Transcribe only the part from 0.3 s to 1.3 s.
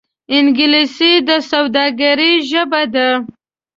انګلیسي د